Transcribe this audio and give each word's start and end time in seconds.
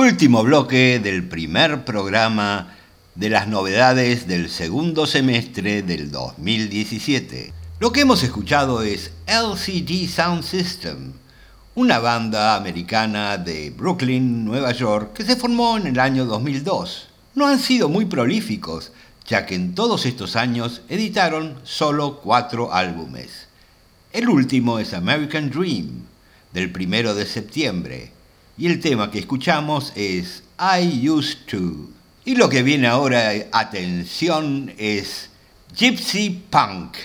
Último 0.00 0.44
bloque 0.44 1.00
del 1.00 1.26
primer 1.26 1.84
programa 1.84 2.76
de 3.16 3.30
las 3.30 3.48
novedades 3.48 4.28
del 4.28 4.48
segundo 4.48 5.08
semestre 5.08 5.82
del 5.82 6.12
2017. 6.12 7.52
Lo 7.80 7.90
que 7.90 8.02
hemos 8.02 8.22
escuchado 8.22 8.82
es 8.82 9.10
LCD 9.26 10.08
Sound 10.08 10.44
System, 10.44 11.14
una 11.74 11.98
banda 11.98 12.54
americana 12.54 13.38
de 13.38 13.70
Brooklyn, 13.70 14.44
Nueva 14.44 14.70
York, 14.70 15.14
que 15.14 15.24
se 15.24 15.34
formó 15.34 15.76
en 15.76 15.88
el 15.88 15.98
año 15.98 16.26
2002. 16.26 17.08
No 17.34 17.48
han 17.48 17.58
sido 17.58 17.88
muy 17.88 18.04
prolíficos, 18.04 18.92
ya 19.26 19.46
que 19.46 19.56
en 19.56 19.74
todos 19.74 20.06
estos 20.06 20.36
años 20.36 20.82
editaron 20.88 21.58
solo 21.64 22.20
cuatro 22.20 22.72
álbumes. 22.72 23.48
El 24.12 24.28
último 24.28 24.78
es 24.78 24.94
American 24.94 25.50
Dream, 25.50 26.04
del 26.52 26.70
primero 26.70 27.16
de 27.16 27.26
septiembre, 27.26 28.12
y 28.58 28.66
el 28.66 28.80
tema 28.80 29.10
que 29.10 29.20
escuchamos 29.20 29.92
es 29.94 30.42
I 30.58 31.08
Used 31.08 31.46
to. 31.46 31.88
Y 32.24 32.34
lo 32.34 32.48
que 32.48 32.64
viene 32.64 32.88
ahora, 32.88 33.32
atención, 33.52 34.74
es 34.76 35.30
Gypsy 35.76 36.42
Punk, 36.50 36.96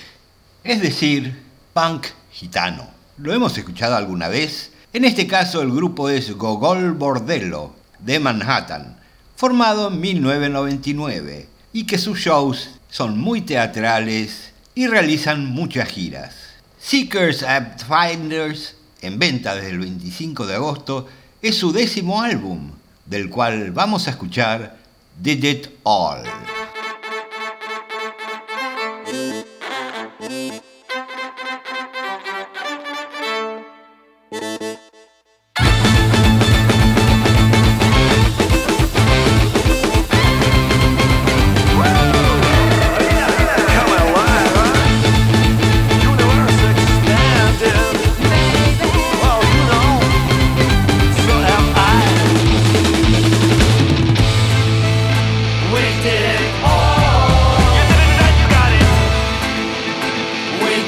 es 0.63 0.81
decir, 0.81 1.39
punk 1.73 2.07
gitano. 2.31 2.87
¿Lo 3.17 3.33
hemos 3.33 3.55
escuchado 3.57 3.95
alguna 3.95 4.27
vez? 4.29 4.71
En 4.93 5.05
este 5.05 5.27
caso 5.27 5.61
el 5.61 5.71
grupo 5.71 6.09
es 6.09 6.31
Gogol 6.35 6.93
Bordello, 6.93 7.73
de 7.99 8.19
Manhattan, 8.19 8.97
formado 9.35 9.89
en 9.89 10.01
1999, 10.01 11.47
y 11.71 11.85
que 11.85 11.99
sus 11.99 12.19
shows 12.19 12.71
son 12.89 13.19
muy 13.19 13.41
teatrales 13.41 14.53
y 14.73 14.87
realizan 14.87 15.45
muchas 15.45 15.89
giras. 15.89 16.35
Seekers 16.79 17.43
and 17.43 17.79
Finders, 17.79 18.75
en 19.01 19.19
venta 19.19 19.55
desde 19.55 19.69
el 19.69 19.79
25 19.79 20.47
de 20.47 20.55
agosto, 20.55 21.07
es 21.43 21.57
su 21.57 21.73
décimo 21.73 22.21
álbum, 22.21 22.71
del 23.05 23.29
cual 23.29 23.71
vamos 23.71 24.07
a 24.07 24.11
escuchar 24.11 24.77
Did 25.21 25.43
It 25.43 25.67
All. 25.83 26.23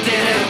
did. 0.06 0.45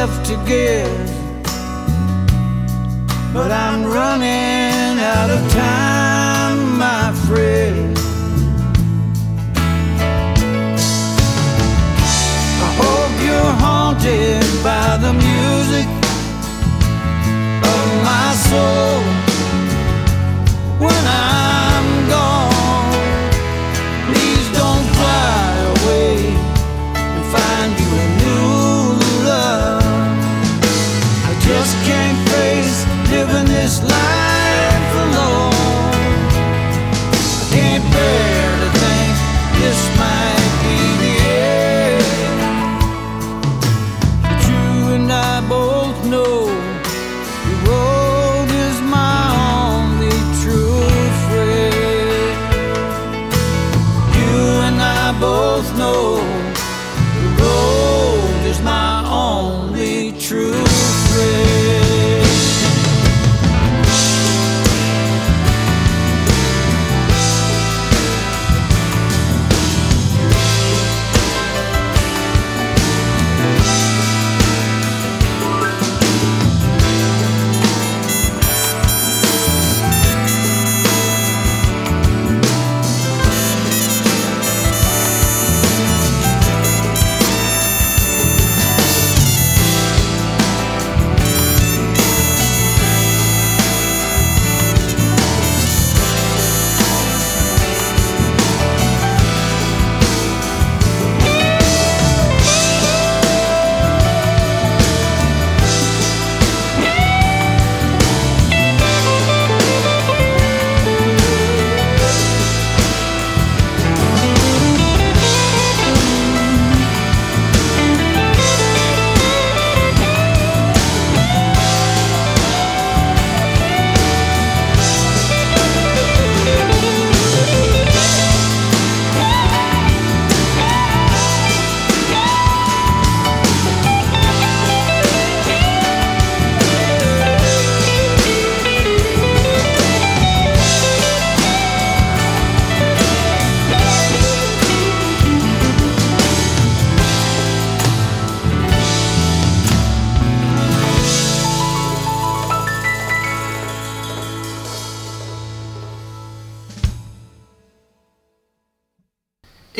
left 0.00 0.24
to 0.26 0.36
give, 0.46 1.06
but 3.34 3.50
I'm 3.50 3.82
running 3.82 4.94
out 5.14 5.28
of 5.36 5.40
time, 5.50 6.78
my 6.78 7.06
friend. 7.26 7.98
I 12.66 12.70
hope 12.82 13.14
you're 13.26 13.54
haunted 13.66 14.46
by 14.62 14.88
the 15.04 15.12
music 15.26 15.88
of 17.74 17.84
my 18.08 18.28
soul 18.48 19.00
when 20.78 21.04
I. 21.06 21.57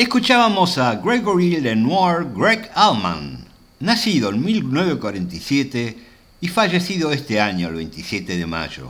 Escuchábamos 0.09 0.79
a 0.79 0.95
Gregory 0.95 1.61
Lenoir 1.61 2.25
Greg 2.35 2.71
Allman, 2.73 3.45
nacido 3.79 4.31
en 4.31 4.43
1947 4.43 5.97
y 6.41 6.47
fallecido 6.47 7.11
este 7.11 7.39
año, 7.39 7.67
el 7.67 7.75
27 7.75 8.35
de 8.35 8.45
mayo, 8.47 8.89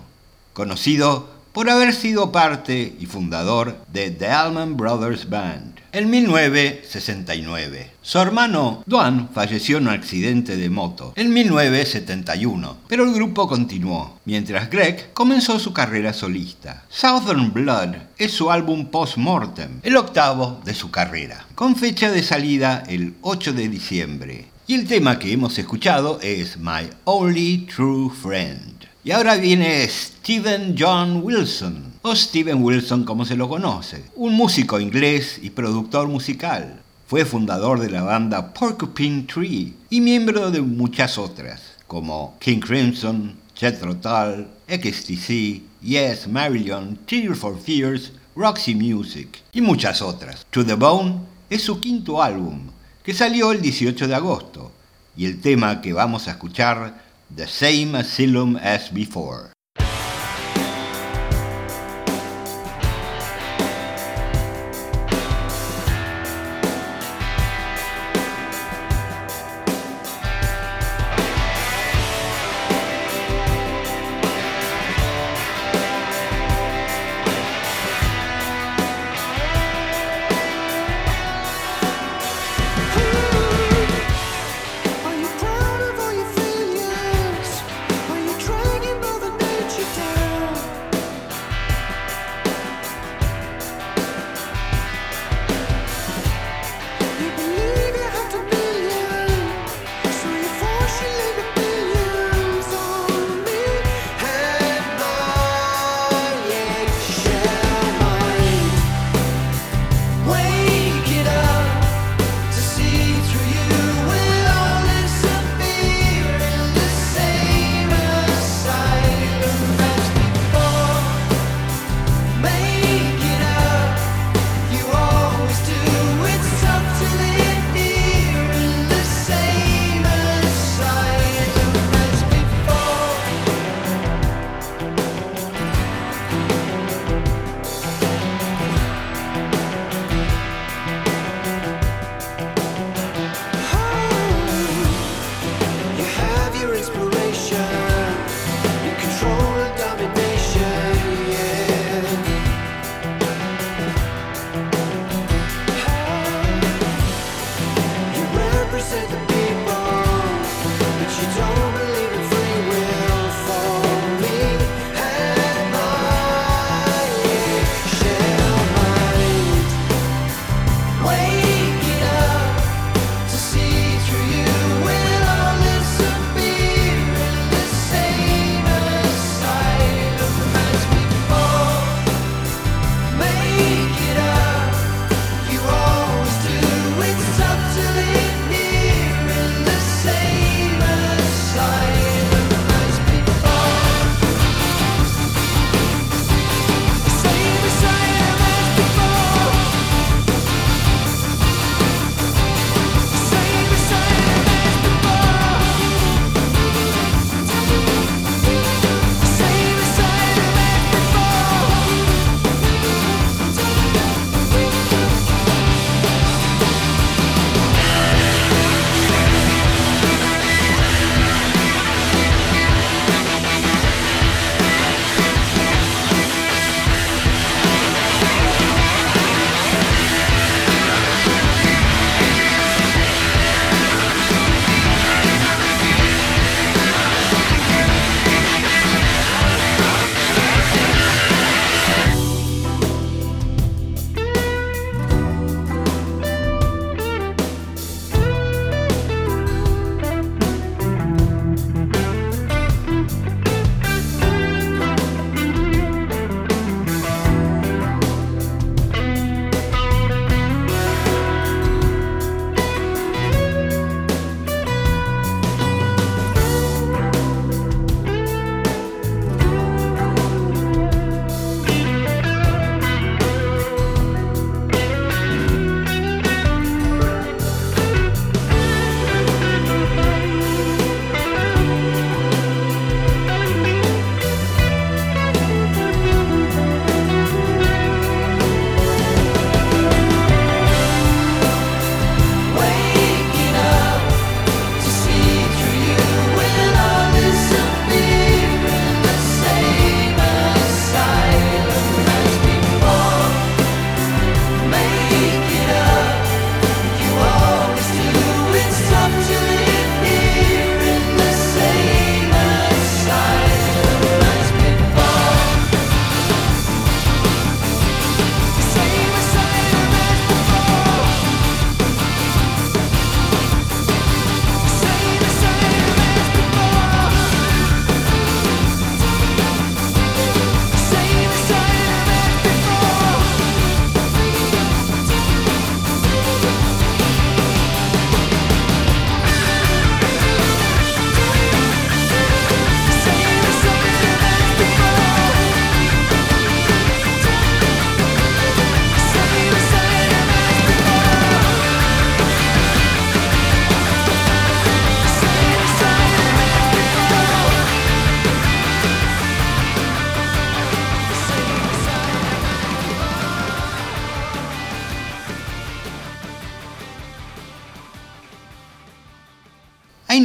conocido 0.54 1.30
por 1.52 1.70
haber 1.70 1.94
sido 1.94 2.32
parte 2.32 2.96
y 2.98 3.06
fundador 3.06 3.80
de 3.92 4.12
The 4.12 4.28
Allman 4.28 4.78
Brothers 4.78 5.30
Band. 5.30 5.79
En 5.92 6.12
1969. 6.12 7.92
Su 8.04 8.20
hermano 8.20 8.84
Duane 8.86 9.28
falleció 9.34 9.78
en 9.78 9.88
un 9.88 9.94
accidente 9.94 10.56
de 10.56 10.70
moto 10.70 11.14
en 11.16 11.34
1971, 11.34 12.78
pero 12.88 13.06
el 13.06 13.14
grupo 13.14 13.48
continuó, 13.48 14.20
mientras 14.26 14.70
Greg 14.70 15.12
comenzó 15.14 15.58
su 15.58 15.74
carrera 15.74 16.14
solista. 16.14 16.84
Southern 16.90 17.54
Blood 17.54 17.96
es 18.20 18.32
su 18.32 18.52
álbum 18.52 18.86
post-mortem, 18.86 19.80
el 19.82 19.98
octavo 19.98 20.62
de 20.64 20.76
su 20.76 20.92
carrera, 20.92 21.48
con 21.56 21.76
fecha 21.76 22.12
de 22.12 22.22
salida 22.22 22.84
el 22.88 23.16
8 23.22 23.54
de 23.54 23.68
diciembre. 23.68 24.46
Y 24.70 24.76
el 24.76 24.86
tema 24.86 25.18
que 25.18 25.34
hemos 25.34 25.58
escuchado 25.58 26.20
es 26.22 26.56
My 26.60 26.92
Only 27.06 27.66
True 27.76 28.12
Friend. 28.12 28.86
Y 29.04 29.10
ahora 29.10 29.36
viene 29.36 29.88
Stephen 29.88 30.76
John 30.78 31.22
Wilson, 31.24 31.94
o 32.04 32.16
Steven 32.16 32.62
Wilson 32.62 33.04
como 33.04 33.26
se 33.26 33.36
lo 33.36 33.50
conoce, 33.50 34.04
un 34.16 34.36
músico 34.36 34.80
inglés 34.80 35.40
y 35.42 35.50
productor 35.50 36.08
musical. 36.08 36.84
Fue 37.08 37.26
fundador 37.26 37.80
de 37.80 37.90
la 37.90 38.04
banda 38.04 38.54
Porcupine 38.54 39.24
Tree 39.24 39.74
y 39.90 40.02
miembro 40.02 40.52
de 40.52 40.62
muchas 40.62 41.18
otras, 41.18 41.64
como 41.88 42.38
King 42.40 42.60
Crimson, 42.60 43.38
Jethro 43.56 43.96
Tull, 43.96 44.46
XTC, 44.68 45.64
Yes, 45.82 46.28
Marillion, 46.28 46.96
Tear 47.08 47.34
for 47.34 47.60
Fears, 47.60 48.12
Roxy 48.36 48.76
Music 48.76 49.42
y 49.52 49.62
muchas 49.62 50.04
otras. 50.04 50.46
To 50.52 50.64
the 50.64 50.76
Bone 50.76 51.22
es 51.50 51.64
su 51.64 51.80
quinto 51.80 52.22
álbum, 52.22 52.70
que 53.10 53.16
salió 53.16 53.52
el 53.52 53.60
18 53.60 54.08
de 54.08 54.14
agosto, 54.14 54.72
y 55.18 55.26
el 55.26 55.42
tema 55.42 55.82
que 55.82 55.94
vamos 55.94 56.28
a 56.28 56.32
escuchar 56.34 57.02
the 57.36 57.48
same 57.48 57.98
asylum 57.98 58.56
as 58.58 58.94
before. 58.94 59.50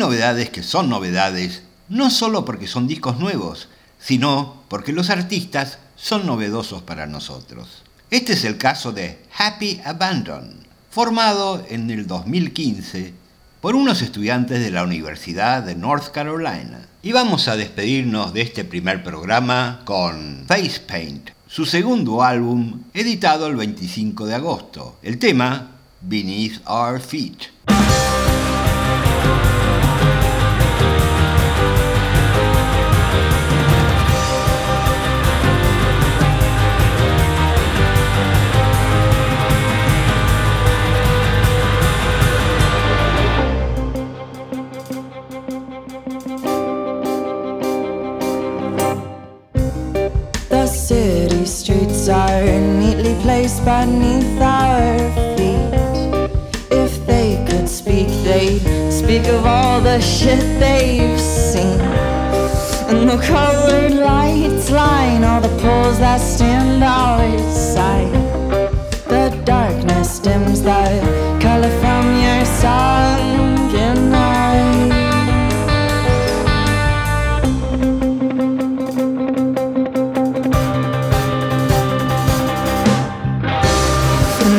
Novedades 0.05 0.51
que 0.51 0.63
son 0.63 0.91
novedades, 0.91 1.63
no 1.89 2.11
solo 2.11 2.45
porque 2.45 2.67
son 2.67 2.87
discos 2.87 3.19
nuevos, 3.19 3.71
sino 3.99 4.63
porque 4.69 4.93
los 4.93 5.09
artistas 5.09 5.79
son 5.97 6.27
novedosos 6.27 6.83
para 6.83 7.07
nosotros. 7.07 7.83
Este 8.11 8.35
es 8.35 8.45
el 8.45 8.59
caso 8.59 8.93
de 8.93 9.19
Happy 9.39 9.81
Abandon, 9.83 10.59
formado 10.91 11.65
en 11.71 11.91
el 11.91 12.07
2015 12.07 13.15
por 13.63 13.77
unos 13.77 14.03
estudiantes 14.03 14.61
de 14.61 14.71
la 14.71 14.83
Universidad 14.83 15.63
de 15.63 15.75
North 15.75 16.11
Carolina. 16.11 16.87
Y 17.03 17.13
vamos 17.13 17.49
a 17.49 17.57
despedirnos 17.57 18.35
de 18.35 18.43
este 18.43 18.63
primer 18.63 19.03
programa 19.03 19.81
con 19.87 20.45
Face 20.47 20.83
Paint, 20.87 21.31
su 21.47 21.65
segundo 21.65 22.23
álbum, 22.23 22.83
editado 22.93 23.47
el 23.47 23.57
25 23.57 24.27
de 24.27 24.35
agosto. 24.35 24.99
El 25.03 25.19
tema, 25.19 25.71
Beneath 26.03 26.61
Our 26.69 27.01
Feet. 27.01 27.54
Shit 60.05 60.61
they've 60.61 61.21
seen. 61.21 61.81
And 62.91 63.09
the 63.09 63.19
colored 63.19 63.95
lights 63.95 64.71
line 64.71 65.25
all 65.25 65.41
the 65.41 65.55
poles 65.63 65.99
that 65.99 66.21
stand 66.21 66.83
outside. 66.83 68.13
The 69.09 69.31
darkness 69.45 70.19
dims 70.19 70.63
the 70.63 70.85
color 71.41 71.71
from 71.81 72.05
your 72.25 72.45
sunken 72.45 74.15
eyes. 74.15 74.45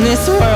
This 0.03 0.27
world's 0.29 0.54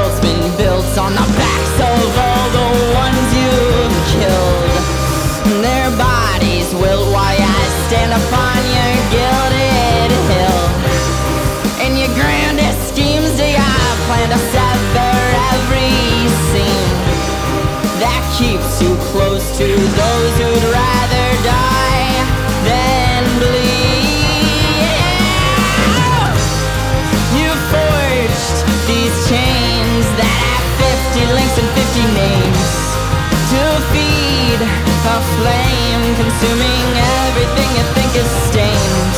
flame 35.40 36.04
consuming 36.20 36.88
everything 37.24 37.70
you 37.80 37.86
think 37.96 38.12
is 38.24 38.30
stained. 38.52 39.18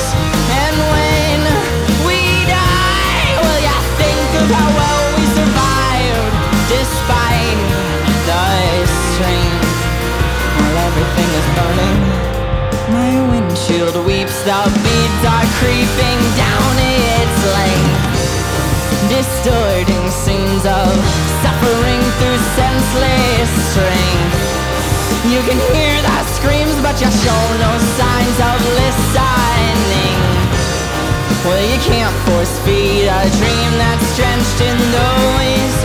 And 0.62 0.75
when 0.93 1.39
we 2.05 2.21
die, 2.45 3.29
will 3.41 3.62
you 3.65 3.79
think 3.97 4.27
of 4.41 4.47
how 4.53 4.69
well 4.77 5.01
we 5.17 5.25
survived 5.39 6.36
despite 6.69 7.62
the 8.29 8.45
strain? 9.10 9.53
While 10.57 10.77
everything 10.89 11.29
is 11.41 11.47
burning, 11.57 12.01
my 12.93 13.13
windshield 13.31 13.97
weeps, 14.05 14.38
the 14.45 14.62
beads 14.86 15.23
are 15.25 15.47
creeping 15.57 16.19
down 16.38 16.73
its 16.77 17.38
lane 17.55 17.91
distorting 19.10 20.05
scenes 20.23 20.65
of 20.65 20.91
suffering 21.43 22.01
through 22.19 22.39
senseless 22.55 23.49
strength. 23.71 24.40
You 25.29 25.38
can 25.45 25.60
hear 25.69 26.01
the 26.01 26.23
screams, 26.34 26.73
but 26.81 26.97
you 26.99 27.05
show 27.05 27.41
no 27.62 27.71
signs 27.77 28.38
of 28.41 28.57
listening. 28.73 30.17
Well, 31.45 31.62
you 31.62 31.77
can't 31.86 32.15
force 32.25 32.57
feed 32.65 33.05
a 33.05 33.29
dream 33.38 33.71
that's 33.77 34.17
drenched 34.17 34.62
in 34.65 34.77
noise. 34.89 35.77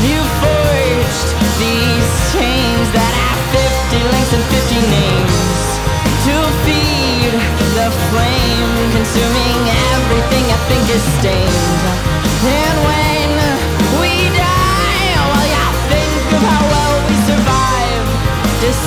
You 0.00 0.20
forged 0.40 1.28
these 1.60 2.08
chains 2.32 2.88
that 2.96 3.12
have 3.20 3.40
50 3.52 4.00
links 4.00 4.32
and 4.32 4.44
50 4.48 4.80
names 4.96 5.60
to 6.24 6.34
feed 6.64 7.32
the 7.76 7.88
flame, 8.08 8.72
consuming 8.96 9.60
everything 9.92 10.44
I 10.48 10.58
think 10.72 10.84
is 10.88 11.04
stained. 11.20 11.84
And 12.48 12.76
when 12.88 13.17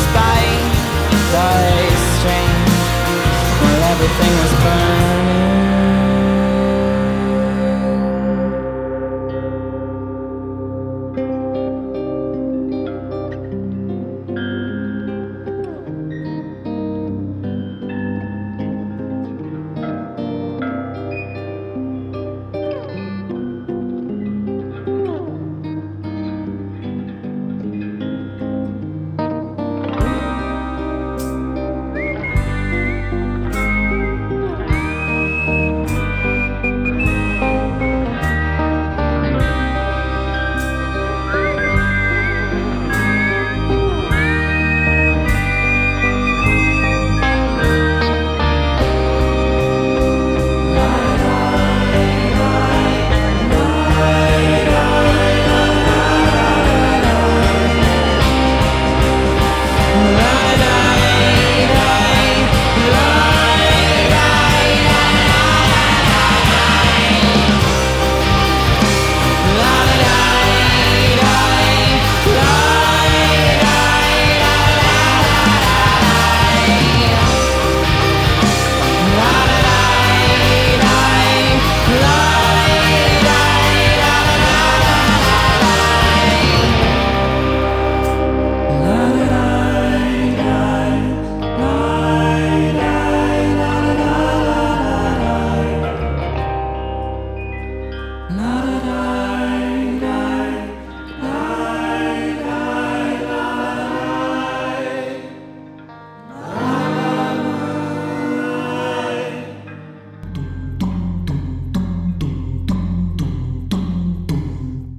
despite 0.02 0.64
the 1.34 1.50
strain. 2.18 2.56
Well, 3.62 3.84
everything 3.94 4.34
was 4.42 4.54